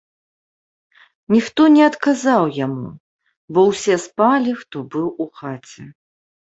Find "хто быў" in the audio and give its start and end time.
4.65-5.07